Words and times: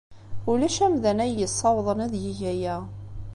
Ulac 0.51 0.77
amdan 0.85 1.19
ay 1.25 1.33
yessawḍen 1.39 1.99
ad 2.05 2.13
yeg 2.23 2.39
aya. 2.51 2.75